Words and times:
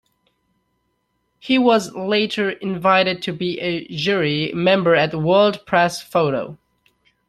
He 1.37 1.59
was 1.59 1.93
later 1.93 2.49
invited 2.49 3.21
to 3.21 3.31
be 3.33 3.59
a 3.59 3.87
jury 3.89 4.51
member 4.51 4.95
at 4.95 5.13
World 5.13 5.63
Press 5.67 6.01
Photo. 6.01 6.57